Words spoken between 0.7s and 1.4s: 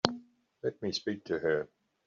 me speak to